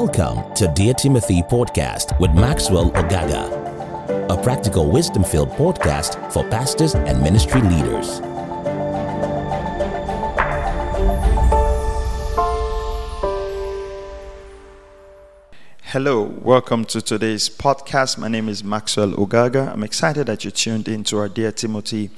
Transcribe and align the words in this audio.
Welcome 0.00 0.52
to 0.56 0.70
Dear 0.74 0.92
Timothy 0.92 1.40
podcast 1.40 2.20
with 2.20 2.30
Maxwell 2.32 2.90
Ogaga, 2.90 4.28
a 4.28 4.36
practical 4.42 4.90
wisdom 4.90 5.24
filled 5.24 5.48
podcast 5.52 6.30
for 6.30 6.46
pastors 6.50 6.94
and 6.94 7.22
ministry 7.22 7.62
leaders. 7.62 8.18
Hello, 15.84 16.24
welcome 16.42 16.84
to 16.84 17.00
today's 17.00 17.48
podcast. 17.48 18.18
My 18.18 18.28
name 18.28 18.50
is 18.50 18.62
Maxwell 18.62 19.12
Ogaga. 19.12 19.72
I'm 19.72 19.82
excited 19.82 20.26
that 20.26 20.44
you 20.44 20.50
tuned 20.50 20.88
in 20.88 21.04
to 21.04 21.16
our 21.16 21.30
Dear 21.30 21.52
Timothy 21.52 22.10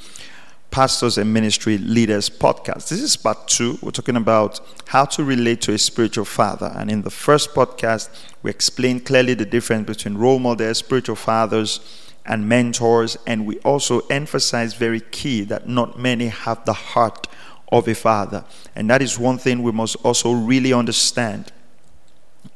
Pastors 0.70 1.16
and 1.16 1.32
Ministry 1.32 1.78
Leaders 1.78 2.28
podcast. 2.28 2.88
This 2.88 3.00
is 3.00 3.16
part 3.16 3.48
two. 3.48 3.78
We're 3.82 3.90
talking 3.90 4.16
about 4.16 4.60
how 4.86 5.06
to 5.06 5.24
relate 5.24 5.62
to 5.62 5.72
a 5.72 5.78
spiritual 5.78 6.26
father. 6.26 6.72
And 6.76 6.90
in 6.90 7.02
the 7.02 7.10
first 7.10 7.54
podcast, 7.54 8.10
we 8.42 8.50
explained 8.50 9.06
clearly 9.06 9.34
the 9.34 9.46
difference 9.46 9.86
between 9.86 10.18
role 10.18 10.38
models, 10.38 10.78
spiritual 10.78 11.16
fathers, 11.16 11.80
and 12.26 12.48
mentors. 12.48 13.16
And 13.26 13.46
we 13.46 13.58
also 13.60 14.00
emphasized 14.08 14.76
very 14.76 15.00
key 15.00 15.42
that 15.44 15.68
not 15.68 15.98
many 15.98 16.28
have 16.28 16.64
the 16.66 16.74
heart 16.74 17.26
of 17.72 17.88
a 17.88 17.94
father. 17.94 18.44
And 18.76 18.90
that 18.90 19.00
is 19.00 19.18
one 19.18 19.38
thing 19.38 19.62
we 19.62 19.72
must 19.72 19.96
also 20.04 20.32
really 20.32 20.72
understand. 20.72 21.50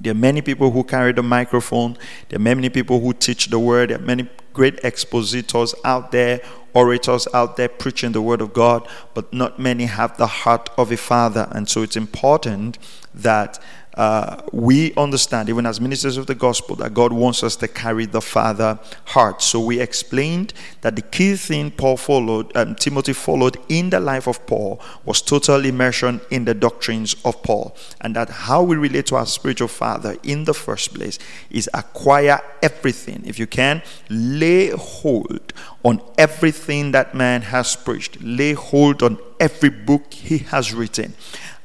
There 0.01 0.13
are 0.13 0.15
many 0.15 0.43
people 0.43 0.71
who 0.71 0.85
carry 0.85 1.13
the 1.13 1.23
microphone. 1.23 1.97
There 2.29 2.39
are 2.39 2.43
many 2.43 2.69
people 2.69 3.01
who 3.01 3.13
teach 3.13 3.47
the 3.47 3.59
word. 3.59 3.91
There 3.91 3.99
are 3.99 4.03
many 4.03 4.29
great 4.53 4.81
expositors 4.85 5.75
out 5.85 6.13
there 6.13 6.41
orators 6.75 7.29
out 7.35 7.57
there 7.57 7.69
preaching 7.69 8.13
the 8.13 8.23
word 8.23 8.41
of 8.41 8.53
God, 8.53 8.89
but 9.15 9.33
not 9.33 9.59
many 9.59 9.85
have 9.85 10.17
the 10.17 10.27
heart 10.27 10.71
of 10.79 10.91
a 10.91 10.97
father. 10.97 11.49
And 11.51 11.69
so 11.69 11.83
it's 11.83 11.97
important 11.97 12.79
that 13.15 13.63
uh, 13.95 14.41
we 14.53 14.95
understand, 14.95 15.49
even 15.49 15.67
as 15.67 15.81
ministers 15.81 16.17
of 16.17 16.27
the 16.27 16.35
gospel, 16.35 16.77
that 16.77 16.95
God 16.95 17.13
wants 17.13 17.43
us 17.43 17.57
to 17.57 17.69
carry 17.69 18.07
the 18.07 18.21
Father 18.21 18.79
heart. 19.07 19.43
So 19.43 19.61
we 19.61 19.81
explained 19.81 20.55
that 20.81 20.97
the 20.97 21.03
key 21.03 21.37
thing 21.37 21.71
Paul 21.71 21.97
followed, 21.97 22.57
um, 22.57 22.75
Timothy 22.75 23.13
followed 23.13 23.59
in 23.69 23.91
the 23.91 24.01
life 24.01 24.27
of 24.27 24.47
Paul 24.47 24.81
was 25.05 25.21
total 25.21 25.65
immersion 25.65 26.21
in 26.31 26.45
the 26.45 26.55
doctrines 26.55 27.17
of 27.25 27.43
Paul, 27.43 27.77
and 28.01 28.17
that 28.17 28.31
how 28.31 28.63
we 28.63 28.77
relate 28.77 29.07
to 29.07 29.17
our 29.17 29.27
spiritual 29.27 29.69
father 29.69 30.17
in 30.23 30.45
the 30.45 30.55
first 30.55 30.95
place 30.95 31.19
is 31.51 31.69
acquire 31.75 32.41
everything. 32.63 33.23
If 33.27 33.39
you 33.39 33.47
can, 33.47 33.83
lay 34.09 34.71
hold 34.71 35.53
on 35.85 36.01
everything 36.17 36.93
that 36.93 37.15
man 37.15 37.43
has 37.43 37.77
preached, 37.77 38.23
lay 38.23 38.55
hold 38.55 39.03
on 39.03 39.19
every 39.43 39.71
book 39.71 40.15
he 40.15 40.39
has 40.39 40.73
written 40.73 41.15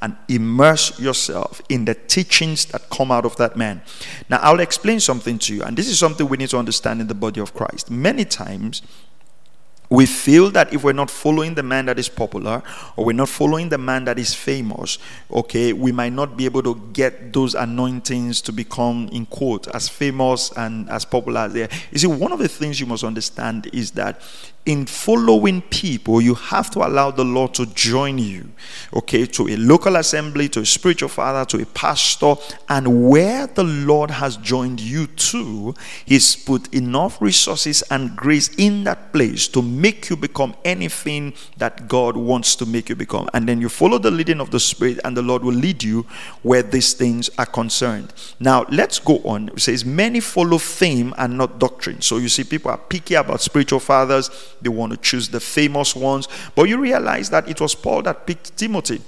and 0.01 0.17
immerse 0.27 0.99
yourself 0.99 1.61
in 1.69 1.85
the 1.85 1.93
teachings 1.93 2.65
that 2.65 2.89
come 2.89 3.11
out 3.11 3.23
of 3.23 3.35
that 3.37 3.55
man. 3.55 3.81
Now, 4.29 4.37
I'll 4.41 4.59
explain 4.59 4.99
something 4.99 5.37
to 5.39 5.55
you, 5.55 5.63
and 5.63 5.77
this 5.77 5.87
is 5.87 5.99
something 5.99 6.27
we 6.27 6.37
need 6.37 6.49
to 6.49 6.57
understand 6.57 7.01
in 7.01 7.07
the 7.07 7.13
body 7.13 7.39
of 7.39 7.53
Christ. 7.53 7.91
Many 7.91 8.25
times, 8.25 8.81
we 9.89 10.05
feel 10.05 10.49
that 10.51 10.73
if 10.73 10.83
we're 10.83 10.93
not 10.93 11.09
following 11.09 11.53
the 11.53 11.63
man 11.63 11.85
that 11.85 11.97
is 11.97 12.09
popular 12.09 12.61
or 12.95 13.05
we're 13.05 13.13
not 13.13 13.29
following 13.29 13.69
the 13.69 13.77
man 13.77 14.05
that 14.05 14.19
is 14.19 14.33
famous, 14.33 14.97
okay, 15.31 15.71
we 15.73 15.91
might 15.91 16.13
not 16.13 16.35
be 16.35 16.45
able 16.45 16.61
to 16.63 16.75
get 16.93 17.31
those 17.31 17.55
anointings 17.55 18.41
to 18.41 18.51
become, 18.51 19.07
in 19.11 19.25
quote, 19.25 19.67
as 19.69 19.87
famous 19.87 20.51
and 20.57 20.89
as 20.89 21.05
popular 21.05 21.41
as 21.41 21.53
they 21.53 21.63
are. 21.63 21.69
You 21.91 21.99
see, 21.99 22.07
one 22.07 22.31
of 22.31 22.39
the 22.39 22.49
things 22.49 22.79
you 22.79 22.85
must 22.85 23.03
understand 23.03 23.69
is 23.73 23.91
that 23.91 24.21
in 24.67 24.85
following 24.85 25.61
people, 25.61 26.19
you 26.19 26.35
have 26.35 26.69
to 26.69 26.85
allow 26.85 27.09
the 27.09 27.23
Lord 27.23 27.53
to 27.53 27.65
join 27.67 28.17
you, 28.17 28.51
okay, 28.93 29.25
to 29.25 29.47
a 29.47 29.55
local 29.55 29.95
assembly, 29.95 30.49
to 30.49 30.59
a 30.59 30.65
spiritual 30.65 31.07
father, 31.07 31.45
to 31.45 31.63
a 31.63 31.65
pastor, 31.67 32.35
and 32.67 33.09
where 33.09 33.47
the 33.47 33.63
Lord 33.63 34.11
has 34.11 34.35
joined 34.35 34.81
you 34.81 35.07
to, 35.07 35.73
He's 36.05 36.35
put 36.35 36.73
enough 36.73 37.21
resources 37.21 37.81
and 37.89 38.13
grace 38.17 38.49
in 38.57 38.83
that 38.83 39.13
place 39.13 39.47
to 39.49 39.61
make 39.81 40.09
you 40.09 40.15
become 40.15 40.55
anything 40.65 41.33
that 41.57 41.87
God 41.87 42.17
wants 42.17 42.55
to 42.57 42.65
make 42.65 42.89
you 42.89 42.95
become. 42.95 43.29
And 43.33 43.47
then 43.47 43.61
you 43.61 43.69
follow 43.69 43.97
the 43.97 44.11
leading 44.11 44.41
of 44.41 44.51
the 44.51 44.59
Spirit, 44.59 44.99
and 45.03 45.15
the 45.15 45.21
Lord 45.21 45.43
will 45.43 45.53
lead 45.53 45.83
you 45.83 46.05
where 46.41 46.63
these 46.63 46.93
things 46.93 47.29
are 47.37 47.45
concerned. 47.45 48.13
Now, 48.39 48.65
let's 48.69 48.99
go 48.99 49.19
on. 49.19 49.49
It 49.49 49.61
says, 49.61 49.85
Many 49.85 50.19
follow 50.19 50.57
fame 50.57 51.13
and 51.17 51.37
not 51.37 51.59
doctrine. 51.59 52.01
So 52.01 52.17
you 52.17 52.29
see, 52.29 52.43
people 52.43 52.71
are 52.71 52.77
picky 52.77 53.15
about 53.15 53.41
spiritual 53.41 53.79
fathers 53.79 54.29
they 54.61 54.69
want 54.69 54.91
to 54.91 54.97
choose 54.97 55.29
the 55.29 55.39
famous 55.39 55.95
ones. 55.95 56.27
But 56.55 56.63
you 56.63 56.77
realize 56.77 57.29
that 57.29 57.47
it 57.47 57.61
was 57.61 57.75
Paul 57.75 58.01
that 58.03 58.25
picked 58.25 58.57
Timothy 58.57 59.01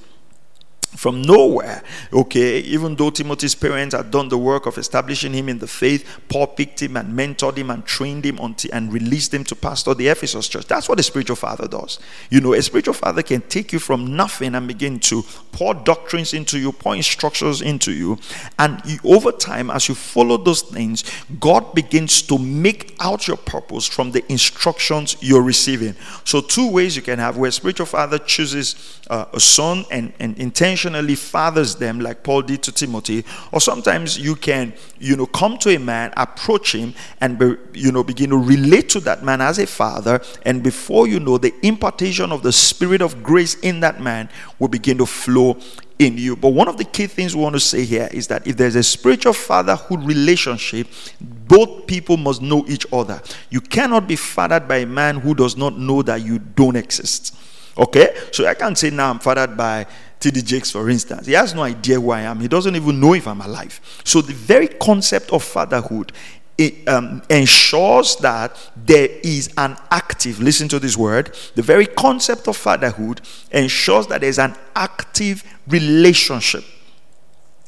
from 0.95 1.21
nowhere. 1.21 1.83
Okay, 2.11 2.59
even 2.59 2.95
though 2.95 3.09
Timothy's 3.09 3.55
parents 3.55 3.95
had 3.95 4.11
done 4.11 4.27
the 4.27 4.37
work 4.37 4.65
of 4.65 4.77
establishing 4.77 5.33
him 5.33 5.47
in 5.47 5.59
the 5.59 5.67
faith, 5.67 6.05
Paul 6.27 6.47
picked 6.47 6.81
him 6.81 6.97
and 6.97 7.17
mentored 7.17 7.57
him 7.57 7.69
and 7.69 7.85
trained 7.85 8.25
him 8.25 8.39
until, 8.39 8.71
and 8.73 8.91
released 8.91 9.33
him 9.33 9.43
to 9.45 9.55
pastor 9.55 9.93
the 9.93 10.07
Ephesus 10.07 10.47
church. 10.47 10.65
That's 10.65 10.89
what 10.89 10.99
a 10.99 11.03
spiritual 11.03 11.35
father 11.35 11.67
does. 11.67 11.99
You 12.29 12.41
know, 12.41 12.53
a 12.53 12.61
spiritual 12.61 12.95
father 12.95 13.21
can 13.21 13.41
take 13.41 13.71
you 13.71 13.79
from 13.79 14.15
nothing 14.15 14.55
and 14.55 14.67
begin 14.67 14.99
to 15.01 15.23
pour 15.51 15.73
doctrines 15.73 16.33
into 16.33 16.57
you, 16.57 16.71
pour 16.71 16.95
instructions 16.95 17.61
into 17.61 17.91
you, 17.91 18.17
and 18.57 18.81
over 19.03 19.31
time, 19.31 19.69
as 19.69 19.87
you 19.87 19.95
follow 19.95 20.37
those 20.37 20.63
things, 20.63 21.03
God 21.39 21.73
begins 21.75 22.21
to 22.23 22.37
make 22.37 22.95
out 22.99 23.27
your 23.27 23.37
purpose 23.37 23.85
from 23.85 24.11
the 24.11 24.29
instructions 24.31 25.17
you're 25.21 25.43
receiving. 25.43 25.95
So, 26.25 26.41
two 26.41 26.69
ways 26.71 26.95
you 26.95 27.01
can 27.01 27.19
have 27.19 27.37
where 27.37 27.51
spiritual 27.51 27.85
father 27.85 28.17
chooses 28.17 28.99
uh, 29.09 29.25
a 29.33 29.39
son 29.39 29.85
and, 29.91 30.13
and 30.19 30.37
intention 30.39 30.78
intentionally 30.85 31.15
fathers 31.15 31.75
them 31.75 31.99
like 31.99 32.23
Paul 32.23 32.41
did 32.41 32.63
to 32.63 32.71
Timothy, 32.71 33.25
or 33.51 33.59
sometimes 33.59 34.17
you 34.17 34.35
can, 34.35 34.73
you 34.97 35.15
know, 35.15 35.25
come 35.25 35.57
to 35.59 35.75
a 35.75 35.79
man, 35.79 36.13
approach 36.15 36.73
him, 36.73 36.93
and 37.19 37.37
be, 37.37 37.55
you 37.73 37.91
know, 37.91 38.03
begin 38.03 38.29
to 38.29 38.37
relate 38.37 38.89
to 38.89 38.99
that 39.01 39.23
man 39.23 39.41
as 39.41 39.59
a 39.59 39.67
father, 39.67 40.21
and 40.43 40.63
before 40.63 41.07
you 41.07 41.19
know, 41.19 41.37
the 41.37 41.53
impartation 41.63 42.31
of 42.31 42.43
the 42.43 42.51
spirit 42.51 43.01
of 43.01 43.21
grace 43.23 43.55
in 43.55 43.81
that 43.81 44.01
man 44.01 44.29
will 44.57 44.69
begin 44.69 44.97
to 44.97 45.05
flow 45.05 45.57
in 45.97 46.17
you. 46.17 46.37
But 46.37 46.49
one 46.49 46.69
of 46.69 46.77
the 46.77 46.85
key 46.85 47.07
things 47.07 47.35
we 47.35 47.41
want 47.41 47.55
to 47.55 47.59
say 47.59 47.83
here 47.83 48.07
is 48.13 48.27
that 48.27 48.47
if 48.47 48.55
there's 48.55 48.75
a 48.75 48.83
spiritual 48.83 49.33
fatherhood 49.33 50.01
relationship, 50.03 50.87
both 51.19 51.87
people 51.87 52.15
must 52.15 52.41
know 52.41 52.63
each 52.69 52.85
other. 52.93 53.21
You 53.49 53.59
cannot 53.59 54.07
be 54.07 54.15
fathered 54.15 54.65
by 54.65 54.77
a 54.77 54.85
man 54.85 55.19
who 55.19 55.35
does 55.35 55.57
not 55.57 55.77
know 55.77 56.01
that 56.03 56.21
you 56.21 56.39
don't 56.39 56.77
exist. 56.77 57.35
Okay? 57.77 58.15
So 58.31 58.45
I 58.45 58.53
can't 58.53 58.77
say 58.77 58.89
now 58.89 59.09
I'm 59.09 59.19
fathered 59.19 59.55
by 59.57 59.87
TD 60.19 60.45
Jakes, 60.45 60.71
for 60.71 60.89
instance. 60.89 61.27
He 61.27 61.33
has 61.33 61.53
no 61.53 61.63
idea 61.63 61.99
who 61.99 62.11
I 62.11 62.21
am. 62.21 62.39
He 62.39 62.47
doesn't 62.47 62.75
even 62.75 62.99
know 62.99 63.13
if 63.13 63.27
I'm 63.27 63.41
alive. 63.41 63.79
So 64.03 64.21
the 64.21 64.33
very 64.33 64.67
concept 64.67 65.31
of 65.31 65.43
fatherhood 65.43 66.11
it, 66.57 66.87
um, 66.89 67.21
ensures 67.29 68.17
that 68.17 68.53
there 68.75 69.07
is 69.23 69.53
an 69.57 69.77
active, 69.91 70.41
listen 70.41 70.67
to 70.67 70.79
this 70.79 70.97
word, 70.97 71.33
the 71.55 71.61
very 71.61 71.85
concept 71.85 72.49
of 72.49 72.57
fatherhood 72.57 73.21
ensures 73.51 74.07
that 74.07 74.21
there's 74.21 74.39
an 74.39 74.55
active 74.75 75.43
relationship 75.67 76.65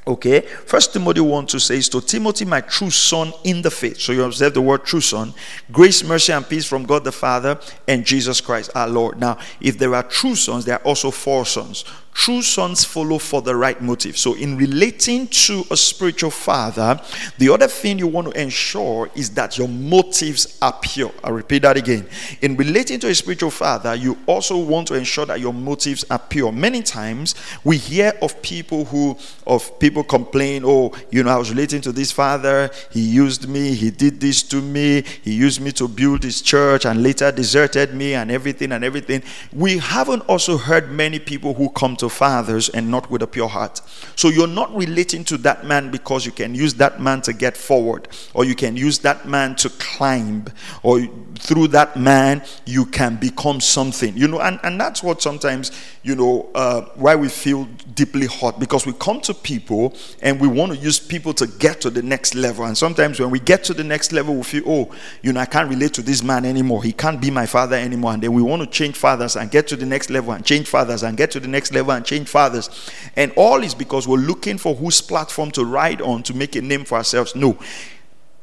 Okay, 0.07 0.41
First 0.41 0.93
Timothy 0.93 1.19
1 1.19 1.45
to 1.47 1.59
says 1.59 1.87
to 1.89 2.01
Timothy, 2.01 2.43
my 2.43 2.61
true 2.61 2.89
son 2.89 3.31
in 3.43 3.61
the 3.61 3.69
faith. 3.69 3.99
So 3.99 4.11
you 4.13 4.23
observe 4.23 4.55
the 4.55 4.61
word 4.61 4.83
true 4.83 5.01
son. 5.01 5.31
Grace, 5.71 6.03
mercy, 6.03 6.33
and 6.33 6.47
peace 6.47 6.65
from 6.65 6.85
God 6.85 7.03
the 7.03 7.11
Father 7.11 7.59
and 7.87 8.03
Jesus 8.03 8.41
Christ 8.41 8.71
our 8.73 8.87
Lord. 8.87 9.19
Now, 9.19 9.37
if 9.59 9.77
there 9.77 9.93
are 9.93 10.01
true 10.01 10.35
sons, 10.35 10.65
there 10.65 10.75
are 10.79 10.83
also 10.83 11.11
four 11.11 11.45
sons. 11.45 11.85
True 12.13 12.41
sons 12.41 12.83
follow 12.83 13.17
for 13.17 13.41
the 13.41 13.55
right 13.55 13.81
motive. 13.81 14.17
So, 14.17 14.35
in 14.35 14.57
relating 14.57 15.27
to 15.27 15.63
a 15.71 15.77
spiritual 15.77 16.29
father, 16.29 16.99
the 17.37 17.49
other 17.49 17.67
thing 17.67 17.97
you 17.99 18.07
want 18.07 18.31
to 18.31 18.39
ensure 18.39 19.09
is 19.15 19.29
that 19.31 19.57
your 19.57 19.69
motives 19.69 20.57
are 20.61 20.73
pure. 20.81 21.11
i 21.23 21.29
repeat 21.29 21.61
that 21.61 21.77
again. 21.77 22.05
In 22.41 22.57
relating 22.57 22.99
to 22.99 23.07
a 23.07 23.15
spiritual 23.15 23.49
father, 23.49 23.95
you 23.95 24.17
also 24.27 24.57
want 24.57 24.89
to 24.89 24.95
ensure 24.95 25.25
that 25.25 25.39
your 25.39 25.53
motives 25.53 26.03
are 26.11 26.19
pure. 26.19 26.51
Many 26.51 26.83
times 26.83 27.33
we 27.63 27.77
hear 27.77 28.13
of 28.21 28.41
people 28.41 28.85
who, 28.85 29.17
of 29.47 29.79
people 29.79 30.03
complain, 30.03 30.63
oh, 30.65 30.91
you 31.11 31.23
know, 31.23 31.31
I 31.31 31.37
was 31.37 31.49
relating 31.49 31.81
to 31.81 31.91
this 31.93 32.11
father, 32.11 32.69
he 32.91 33.01
used 33.01 33.47
me, 33.47 33.73
he 33.73 33.89
did 33.89 34.19
this 34.19 34.43
to 34.43 34.61
me, 34.61 35.03
he 35.23 35.33
used 35.33 35.61
me 35.61 35.71
to 35.71 35.87
build 35.87 36.23
his 36.23 36.41
church 36.41 36.85
and 36.85 37.01
later 37.01 37.31
deserted 37.31 37.93
me 37.93 38.15
and 38.15 38.29
everything 38.29 38.73
and 38.73 38.83
everything. 38.83 39.23
We 39.53 39.77
haven't 39.77 40.21
also 40.27 40.57
heard 40.57 40.91
many 40.91 41.17
people 41.17 41.53
who 41.53 41.69
come 41.69 41.95
to 42.01 42.09
fathers 42.09 42.69
and 42.69 42.91
not 42.91 43.09
with 43.09 43.21
a 43.21 43.27
pure 43.27 43.47
heart. 43.47 43.81
So 44.15 44.27
you're 44.29 44.47
not 44.47 44.75
relating 44.75 45.23
to 45.25 45.37
that 45.39 45.65
man 45.65 45.89
because 45.89 46.25
you 46.25 46.31
can 46.31 46.53
use 46.53 46.73
that 46.75 46.99
man 46.99 47.21
to 47.21 47.33
get 47.33 47.55
forward, 47.55 48.07
or 48.33 48.43
you 48.43 48.55
can 48.55 48.75
use 48.75 48.99
that 48.99 49.27
man 49.27 49.55
to 49.57 49.69
climb, 49.69 50.45
or 50.83 51.07
through 51.35 51.69
that 51.69 51.95
man 51.97 52.43
you 52.65 52.85
can 52.85 53.15
become 53.15 53.61
something. 53.61 54.15
You 54.17 54.27
know, 54.27 54.41
and, 54.41 54.59
and 54.63 54.79
that's 54.79 55.01
what 55.01 55.21
sometimes, 55.21 55.71
you 56.03 56.15
know, 56.15 56.49
uh, 56.53 56.81
why 56.95 57.15
we 57.15 57.29
feel 57.29 57.65
deeply 57.95 58.27
hurt 58.27 58.59
because 58.59 58.85
we 58.85 58.93
come 58.93 59.21
to 59.21 59.33
people 59.33 59.95
and 60.21 60.39
we 60.39 60.47
want 60.47 60.71
to 60.71 60.77
use 60.77 60.99
people 60.99 61.33
to 61.35 61.47
get 61.47 61.81
to 61.81 61.89
the 61.89 62.01
next 62.01 62.35
level. 62.35 62.65
And 62.65 62.77
sometimes 62.77 63.19
when 63.19 63.29
we 63.29 63.39
get 63.39 63.63
to 63.65 63.73
the 63.73 63.83
next 63.83 64.11
level, 64.11 64.35
we 64.35 64.43
feel, 64.43 64.63
oh, 64.65 64.95
you 65.21 65.33
know, 65.33 65.39
I 65.39 65.45
can't 65.45 65.69
relate 65.69 65.93
to 65.95 66.01
this 66.01 66.23
man 66.23 66.45
anymore. 66.45 66.83
He 66.83 66.93
can't 66.93 67.21
be 67.21 67.31
my 67.31 67.45
father 67.45 67.75
anymore. 67.75 68.13
And 68.13 68.23
then 68.23 68.33
we 68.33 68.41
want 68.41 68.61
to 68.61 68.67
change 68.67 68.95
fathers 68.95 69.35
and 69.35 69.49
get 69.51 69.67
to 69.67 69.75
the 69.75 69.85
next 69.85 70.09
level 70.09 70.33
and 70.33 70.45
change 70.45 70.67
fathers 70.67 71.03
and 71.03 71.15
get 71.15 71.31
to 71.31 71.39
the 71.39 71.47
next 71.47 71.71
level 71.71 71.90
and 71.91 72.05
change 72.05 72.27
fathers. 72.27 72.69
And 73.15 73.31
all 73.35 73.63
is 73.63 73.73
because 73.73 74.07
we're 74.07 74.17
looking 74.17 74.57
for 74.57 74.75
whose 74.75 75.01
platform 75.01 75.51
to 75.51 75.65
ride 75.65 76.01
on 76.01 76.23
to 76.23 76.33
make 76.33 76.55
a 76.55 76.61
name 76.61 76.85
for 76.85 76.95
ourselves. 76.97 77.35
No. 77.35 77.57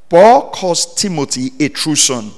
Paul 0.08 0.50
calls 0.50 0.94
Timothy 0.94 1.52
a 1.60 1.68
true 1.68 1.96
son. 1.96 2.30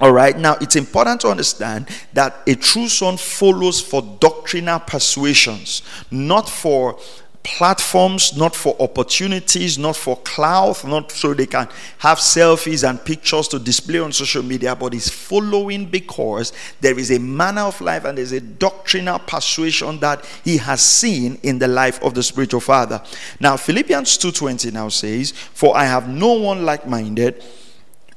All 0.00 0.12
right, 0.12 0.36
now 0.36 0.56
it's 0.62 0.76
important 0.76 1.20
to 1.20 1.28
understand 1.28 1.86
that 2.14 2.34
a 2.46 2.54
true 2.54 2.88
son 2.88 3.18
follows 3.18 3.82
for 3.82 4.00
doctrinal 4.18 4.80
persuasions, 4.80 5.82
not 6.10 6.48
for 6.48 6.98
platforms, 7.42 8.36
not 8.36 8.54
for 8.54 8.76
opportunities, 8.80 9.78
not 9.78 9.96
for 9.96 10.16
clout, 10.18 10.84
not 10.84 11.10
so 11.10 11.32
they 11.32 11.46
can 11.46 11.68
have 11.98 12.18
selfies 12.18 12.88
and 12.88 13.02
pictures 13.04 13.48
to 13.48 13.58
display 13.58 13.98
on 13.98 14.12
social 14.12 14.42
media, 14.42 14.76
but 14.76 14.94
is 14.94 15.08
following 15.08 15.86
because 15.86 16.52
there 16.80 16.98
is 16.98 17.10
a 17.10 17.18
manner 17.18 17.62
of 17.62 17.80
life 17.80 18.04
and 18.04 18.18
there's 18.18 18.32
a 18.32 18.40
doctrinal 18.40 19.18
persuasion 19.18 19.98
that 20.00 20.24
he 20.44 20.58
has 20.58 20.82
seen 20.82 21.38
in 21.42 21.58
the 21.58 21.68
life 21.68 22.02
of 22.02 22.14
the 22.14 22.22
spiritual 22.22 22.60
father. 22.60 23.02
Now 23.38 23.56
Philippians 23.56 24.18
2:20 24.18 24.70
now 24.70 24.88
says, 24.88 25.32
"For 25.54 25.76
I 25.76 25.86
have 25.86 26.08
no 26.08 26.32
one 26.32 26.64
like-minded 26.64 27.42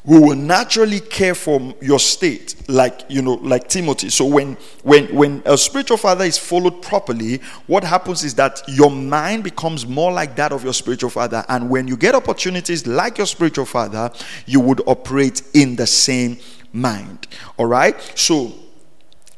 who 0.06 0.22
will 0.22 0.36
naturally 0.36 1.00
care 1.00 1.34
for 1.34 1.74
your 1.82 2.00
state 2.00 2.56
like 2.68 3.02
you 3.10 3.22
know 3.22 3.36
like 3.36 3.68
timothy. 3.70 4.10
So 4.10 4.26
when 4.26 4.58
when 4.84 5.14
when 5.14 5.42
a 5.46 5.58
spiritual 5.58 5.98
father 5.98 6.26
is 6.26 6.38
followed 6.38 6.82
properly 6.82 7.38
what 7.68 7.84
happens 7.84 8.24
is 8.24 8.36
that 8.36 8.62
your 8.68 8.92
mind 8.92 9.44
becomes 9.44 9.86
more 9.88 10.12
like 10.12 10.36
that 10.36 10.52
of 10.52 10.64
your 10.64 10.74
spiritual 10.74 11.10
father. 11.10 11.46
And 11.48 11.70
when 11.70 11.88
you 11.88 11.96
get 11.98 12.16
opportunities 12.16 12.86
like 12.86 13.18
your 13.18 13.28
spiritual 13.28 13.66
father 13.66 14.12
you 14.46 14.60
would 14.60 14.82
operate 14.88 15.42
in 15.54 15.76
the 15.76 15.88
same 15.88 16.38
mind. 16.74 17.28
All 17.58 17.68
right? 17.68 18.00
So 18.16 18.54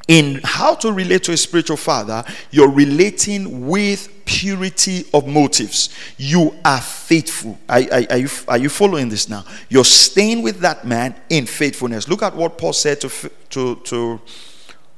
in 0.07 0.39
how 0.43 0.75
to 0.75 0.91
relate 0.91 1.23
to 1.23 1.31
a 1.31 1.37
spiritual 1.37 1.77
father, 1.77 2.23
you're 2.51 2.69
relating 2.69 3.67
with 3.67 4.09
purity 4.25 5.05
of 5.13 5.27
motives. 5.27 5.89
You 6.17 6.55
are 6.63 6.81
faithful. 6.81 7.57
Are, 7.67 7.81
are, 7.91 8.03
are, 8.11 8.17
you, 8.17 8.29
are 8.47 8.57
you 8.57 8.69
following 8.69 9.09
this 9.09 9.29
now? 9.29 9.43
You're 9.69 9.85
staying 9.85 10.43
with 10.43 10.59
that 10.59 10.85
man 10.85 11.15
in 11.29 11.45
faithfulness. 11.45 12.07
Look 12.07 12.21
at 12.21 12.35
what 12.35 12.57
Paul 12.57 12.73
said 12.73 13.01
to, 13.01 13.09
to, 13.49 13.75
to 13.75 14.21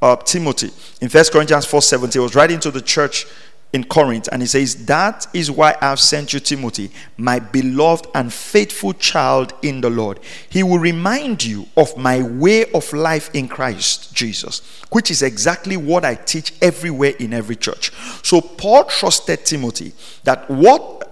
uh, 0.01 0.15
Timothy 0.17 0.71
in 1.01 1.09
First 1.09 1.31
Corinthians 1.31 1.65
4 1.65 1.81
17. 1.81 2.19
He 2.19 2.23
was 2.23 2.35
writing 2.35 2.59
to 2.59 2.71
the 2.71 2.81
church 2.81 3.25
in 3.73 3.83
Corinth, 3.83 4.29
and 4.31 4.41
he 4.41 4.47
says, 4.47 4.85
That 4.85 5.27
is 5.33 5.51
why 5.51 5.75
I've 5.81 5.99
sent 5.99 6.33
you 6.33 6.39
Timothy, 6.39 6.89
my 7.17 7.39
beloved 7.39 8.07
and 8.15 8.31
faithful 8.31 8.93
child 8.93 9.53
in 9.61 9.81
the 9.81 9.89
Lord. 9.89 10.19
He 10.49 10.63
will 10.63 10.79
remind 10.79 11.43
you 11.43 11.67
of 11.75 11.95
my 11.97 12.21
way 12.23 12.71
of 12.71 12.91
life 12.93 13.29
in 13.33 13.47
Christ 13.47 14.13
Jesus, 14.15 14.61
which 14.91 15.11
is 15.11 15.21
exactly 15.21 15.75
what 15.75 16.05
I 16.05 16.15
teach 16.15 16.53
everywhere 16.61 17.13
in 17.19 17.33
every 17.33 17.55
church. 17.55 17.91
So 18.23 18.39
Paul 18.39 18.85
trusted 18.85 19.45
Timothy 19.45 19.91
that 20.23 20.49
what 20.49 21.06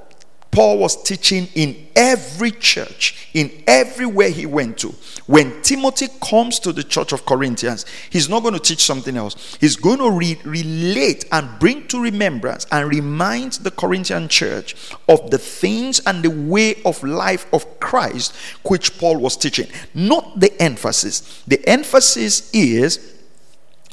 Paul 0.56 0.78
was 0.78 1.04
teaching 1.04 1.50
in 1.54 1.88
every 1.98 2.50
church, 2.50 3.28
in 3.34 3.52
everywhere 3.68 4.30
he 4.30 4.46
went 4.46 4.78
to. 4.78 4.96
When 5.26 5.62
Timothy 5.62 6.08
comes 6.24 6.60
to 6.60 6.72
the 6.72 6.82
church 6.82 7.12
of 7.12 7.26
Corinthians, 7.26 7.86
he's 8.10 8.30
not 8.30 8.42
going 8.42 8.54
to 8.54 8.60
teach 8.62 8.82
something 8.82 9.18
else. 9.18 9.58
He's 9.60 9.76
going 9.76 9.98
to 9.98 10.10
re- 10.10 10.40
relate 10.46 11.26
and 11.34 11.60
bring 11.60 11.86
to 11.90 12.02
remembrance 12.02 12.68
and 12.72 12.88
remind 12.90 13.54
the 13.54 13.72
Corinthian 13.72 14.30
church 14.30 14.94
of 15.10 15.30
the 15.30 15.38
things 15.38 16.00
and 16.06 16.24
the 16.24 16.30
way 16.30 16.82
of 16.86 17.04
life 17.04 17.54
of 17.54 17.82
Christ 17.82 18.34
which 18.64 18.98
Paul 18.98 19.18
was 19.18 19.36
teaching. 19.36 19.68
Not 19.94 20.40
the 20.40 20.58
emphasis. 20.62 21.44
The 21.46 21.68
emphasis 21.68 22.50
is 22.54 23.14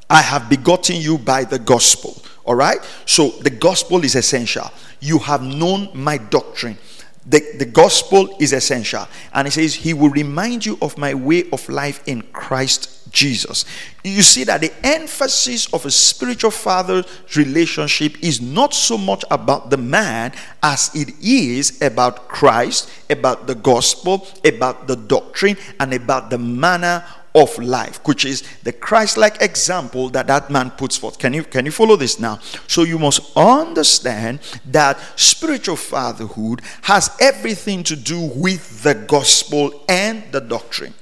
I 0.09 0.23
have 0.23 0.49
begotten 0.49 0.97
you 0.97 1.19
by 1.19 1.43
the 1.43 1.59
gospel. 1.59 2.22
All 2.45 2.55
right? 2.55 2.79
So 3.07 3.31
the 3.31 3.51
gospel 3.51 4.05
is 4.05 4.15
essential. 4.15 4.71
You 5.01 5.19
have 5.19 5.43
known 5.43 5.91
my 5.95 6.19
doctrine. 6.19 6.79
The, 7.25 7.41
the 7.57 7.67
gospel 7.67 8.37
is 8.41 8.53
essential. 8.53 9.07
And 9.33 9.47
he 9.47 9.53
says, 9.53 9.75
He 9.75 9.95
will 9.95 10.11
remind 10.11 10.67
you 10.67 10.77
of 10.83 10.99
my 10.99 11.15
way 11.15 11.49
of 11.53 11.69
life 11.69 12.03
in 12.07 12.23
Christ 12.33 13.13
Jesus. 13.13 13.65
You 14.03 14.23
see 14.23 14.43
that 14.45 14.61
the 14.61 14.73
emphasis 14.83 15.73
of 15.73 15.87
a 15.87 15.91
spiritual 15.91 16.51
father's 16.51 17.05
relationship 17.37 18.21
is 18.23 18.41
not 18.41 18.75
so 18.75 18.99
much 18.99 19.25
about 19.31 19.71
the 19.71 19.77
man 19.77 20.33
as 20.63 20.91
it 20.95 21.15
is 21.21 21.81
about 21.81 22.27
Christ, 22.27 22.91
about 23.09 23.47
the 23.47 23.55
gospel, 23.55 24.27
about 24.45 24.89
the 24.89 24.97
doctrine, 24.97 25.57
and 25.79 25.93
about 25.95 26.31
the 26.31 26.39
manner 26.39 27.05
of 27.35 27.59
life, 27.59 28.01
which 28.05 28.25
is 28.25 28.43
the 28.63 28.73
Christ-like 28.73 29.41
example 29.41 30.11
that 30.11 30.27
that 30.27 30.51
man 30.51 30.71
puts 30.71 30.97
forth. 30.97 31.19
Can 31.19 31.33
you 31.33 31.45
can 31.45 31.65
you 31.65 31.73
follow 31.73 31.97
this 31.97 32.19
now? 32.19 32.39
So 32.67 32.83
you 32.83 32.99
must 32.99 33.37
understand 33.37 34.41
that 34.67 34.99
spiritual 35.17 35.77
fatherhood 35.77 36.61
has 36.83 37.15
everything 37.21 37.85
to 37.85 37.97
do 37.97 38.21
with 38.21 38.83
the 38.83 38.95
gospel 38.95 39.85
and 39.89 40.31
the 40.33 40.41
doctrine. 40.41 40.95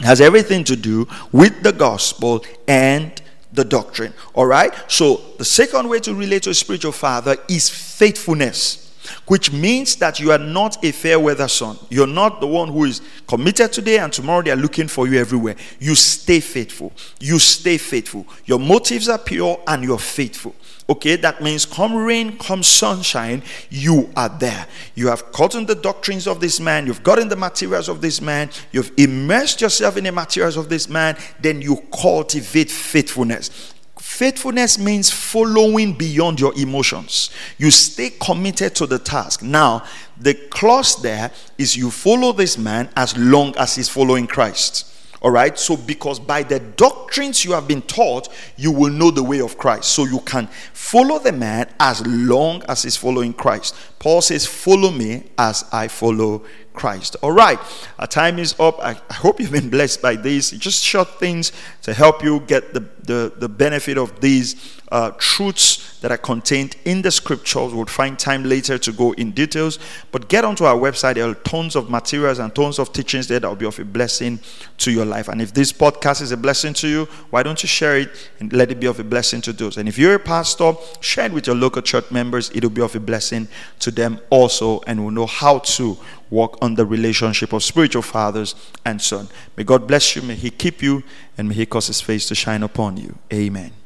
It 0.00 0.06
has 0.06 0.20
everything 0.20 0.64
to 0.64 0.76
do 0.76 1.06
with 1.30 1.62
the 1.62 1.72
gospel 1.72 2.44
and 2.66 3.20
the 3.52 3.64
doctrine. 3.64 4.14
All 4.34 4.46
right? 4.46 4.74
So 4.88 5.20
the 5.36 5.44
second 5.44 5.88
way 5.88 6.00
to 6.00 6.14
relate 6.14 6.44
to 6.44 6.50
a 6.50 6.54
spiritual 6.54 6.92
father 6.92 7.36
is 7.48 7.68
faithfulness 7.68 8.81
which 9.26 9.52
means 9.52 9.96
that 9.96 10.20
you 10.20 10.32
are 10.32 10.38
not 10.38 10.82
a 10.84 10.92
fair 10.92 11.18
weather 11.18 11.48
son. 11.48 11.78
You're 11.88 12.06
not 12.06 12.40
the 12.40 12.46
one 12.46 12.68
who 12.68 12.84
is 12.84 13.00
committed 13.26 13.72
today 13.72 13.98
and 13.98 14.12
tomorrow 14.12 14.42
they 14.42 14.50
are 14.50 14.56
looking 14.56 14.88
for 14.88 15.06
you 15.06 15.18
everywhere. 15.18 15.56
You 15.78 15.94
stay 15.94 16.40
faithful. 16.40 16.92
You 17.20 17.38
stay 17.38 17.78
faithful. 17.78 18.26
Your 18.44 18.58
motives 18.58 19.08
are 19.08 19.18
pure 19.18 19.60
and 19.66 19.84
you're 19.84 19.98
faithful. 19.98 20.54
Okay, 20.88 21.16
that 21.16 21.40
means 21.40 21.64
come 21.64 21.94
rain, 21.94 22.36
come 22.38 22.62
sunshine, 22.62 23.42
you 23.70 24.10
are 24.16 24.28
there. 24.28 24.66
You 24.94 25.08
have 25.08 25.30
gotten 25.32 25.64
the 25.64 25.76
doctrines 25.76 26.26
of 26.26 26.40
this 26.40 26.58
man, 26.58 26.86
you've 26.86 27.04
gotten 27.04 27.28
the 27.28 27.36
materials 27.36 27.88
of 27.88 28.00
this 28.00 28.20
man, 28.20 28.50
you've 28.72 28.92
immersed 28.96 29.60
yourself 29.60 29.96
in 29.96 30.04
the 30.04 30.12
materials 30.12 30.56
of 30.56 30.68
this 30.68 30.88
man, 30.88 31.16
then 31.40 31.62
you 31.62 31.76
cultivate 31.92 32.70
faithfulness. 32.70 33.72
Faithfulness 34.02 34.80
means 34.80 35.12
following 35.12 35.92
beyond 35.92 36.40
your 36.40 36.52
emotions. 36.58 37.30
You 37.56 37.70
stay 37.70 38.10
committed 38.10 38.74
to 38.74 38.86
the 38.86 38.98
task. 38.98 39.42
Now, 39.44 39.84
the 40.18 40.34
clause 40.34 41.00
there 41.00 41.30
is 41.56 41.76
you 41.76 41.88
follow 41.88 42.32
this 42.32 42.58
man 42.58 42.90
as 42.96 43.16
long 43.16 43.56
as 43.56 43.76
he's 43.76 43.88
following 43.88 44.26
Christ. 44.26 44.91
All 45.22 45.30
right. 45.30 45.58
So, 45.58 45.76
because 45.76 46.20
by 46.20 46.42
the 46.42 46.58
doctrines 46.58 47.44
you 47.44 47.52
have 47.52 47.66
been 47.66 47.82
taught, 47.82 48.28
you 48.56 48.72
will 48.72 48.90
know 48.90 49.10
the 49.10 49.22
way 49.22 49.40
of 49.40 49.56
Christ. 49.56 49.90
So, 49.90 50.04
you 50.04 50.20
can 50.20 50.48
follow 50.74 51.18
the 51.18 51.32
man 51.32 51.72
as 51.80 52.04
long 52.06 52.62
as 52.68 52.82
he's 52.82 52.96
following 52.96 53.32
Christ. 53.32 53.74
Paul 53.98 54.20
says, 54.20 54.44
Follow 54.44 54.90
me 54.90 55.24
as 55.38 55.64
I 55.72 55.88
follow 55.88 56.44
Christ. 56.74 57.16
All 57.22 57.32
right, 57.32 57.58
our 57.98 58.06
time 58.06 58.38
is 58.38 58.58
up. 58.58 58.78
I, 58.80 58.96
I 59.08 59.14
hope 59.14 59.40
you've 59.40 59.52
been 59.52 59.70
blessed 59.70 60.02
by 60.02 60.16
these. 60.16 60.50
Just 60.50 60.82
short 60.82 61.20
things 61.20 61.52
to 61.82 61.94
help 61.94 62.22
you 62.24 62.40
get 62.40 62.74
the, 62.74 62.80
the, 63.04 63.32
the 63.36 63.48
benefit 63.48 63.98
of 63.98 64.20
these 64.20 64.80
uh, 64.90 65.12
truths 65.18 65.91
that 66.02 66.12
are 66.12 66.18
contained 66.18 66.76
in 66.84 67.00
the 67.00 67.10
scriptures. 67.10 67.72
We'll 67.72 67.86
find 67.86 68.18
time 68.18 68.44
later 68.44 68.76
to 68.76 68.92
go 68.92 69.12
in 69.12 69.30
details. 69.30 69.78
But 70.10 70.28
get 70.28 70.44
onto 70.44 70.64
our 70.64 70.76
website. 70.76 71.14
There 71.14 71.28
are 71.28 71.34
tons 71.34 71.74
of 71.74 71.88
materials 71.88 72.38
and 72.38 72.54
tons 72.54 72.78
of 72.78 72.92
teachings 72.92 73.28
there 73.28 73.40
that 73.40 73.48
will 73.48 73.56
be 73.56 73.66
of 73.66 73.78
a 73.78 73.84
blessing 73.84 74.40
to 74.78 74.90
your 74.90 75.04
life. 75.06 75.28
And 75.28 75.40
if 75.40 75.54
this 75.54 75.72
podcast 75.72 76.20
is 76.20 76.32
a 76.32 76.36
blessing 76.36 76.74
to 76.74 76.88
you, 76.88 77.04
why 77.30 77.42
don't 77.42 77.62
you 77.62 77.68
share 77.68 77.98
it 77.98 78.30
and 78.40 78.52
let 78.52 78.70
it 78.70 78.80
be 78.80 78.86
of 78.86 79.00
a 79.00 79.04
blessing 79.04 79.40
to 79.42 79.52
those? 79.52 79.76
And 79.78 79.88
if 79.88 79.96
you're 79.96 80.14
a 80.14 80.18
pastor, 80.18 80.74
share 81.00 81.26
it 81.26 81.32
with 81.32 81.46
your 81.46 81.56
local 81.56 81.82
church 81.82 82.10
members. 82.10 82.50
It'll 82.54 82.70
be 82.70 82.82
of 82.82 82.94
a 82.94 83.00
blessing 83.00 83.48
to 83.78 83.90
them 83.90 84.20
also, 84.28 84.80
and 84.86 85.00
we'll 85.00 85.14
know 85.14 85.26
how 85.26 85.60
to 85.60 85.96
walk 86.30 86.58
on 86.62 86.74
the 86.74 86.84
relationship 86.84 87.52
of 87.52 87.62
spiritual 87.62 88.02
fathers 88.02 88.54
and 88.84 89.00
son. 89.00 89.28
May 89.56 89.64
God 89.64 89.86
bless 89.86 90.16
you. 90.16 90.22
May 90.22 90.34
He 90.34 90.50
keep 90.50 90.82
you, 90.82 91.04
and 91.38 91.48
may 91.48 91.54
He 91.54 91.66
cause 91.66 91.86
His 91.86 92.00
face 92.00 92.26
to 92.28 92.34
shine 92.34 92.62
upon 92.62 92.96
you. 92.96 93.16
Amen. 93.32 93.81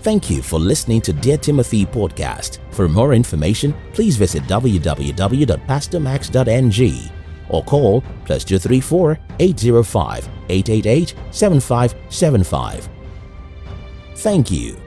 Thank 0.00 0.30
you 0.30 0.40
for 0.40 0.58
listening 0.58 1.02
to 1.02 1.12
Dear 1.12 1.36
Timothy 1.36 1.84
podcast. 1.84 2.56
For 2.72 2.88
more 2.88 3.12
information, 3.12 3.74
please 3.92 4.16
visit 4.16 4.44
www.pastormax.ng 4.44 7.10
or 7.50 7.62
call 7.64 8.02
plus 8.24 8.42
234 8.44 9.18
805 9.38 10.28
888 10.48 11.14
7575. 11.30 12.88
Thank 14.16 14.50
you. 14.50 14.78